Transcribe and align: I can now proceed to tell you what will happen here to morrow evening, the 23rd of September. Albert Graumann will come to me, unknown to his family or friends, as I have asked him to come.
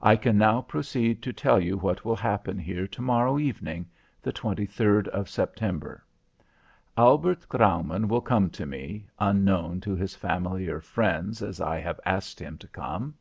I 0.00 0.14
can 0.14 0.38
now 0.38 0.60
proceed 0.60 1.20
to 1.24 1.32
tell 1.32 1.58
you 1.60 1.76
what 1.76 2.04
will 2.04 2.14
happen 2.14 2.60
here 2.60 2.86
to 2.86 3.02
morrow 3.02 3.40
evening, 3.40 3.86
the 4.22 4.32
23rd 4.32 5.08
of 5.08 5.28
September. 5.28 6.04
Albert 6.96 7.48
Graumann 7.48 8.06
will 8.06 8.20
come 8.20 8.50
to 8.50 8.66
me, 8.66 9.08
unknown 9.18 9.80
to 9.80 9.96
his 9.96 10.14
family 10.14 10.68
or 10.68 10.78
friends, 10.80 11.42
as 11.42 11.60
I 11.60 11.80
have 11.80 11.98
asked 12.06 12.38
him 12.38 12.56
to 12.56 12.68
come. 12.68 13.14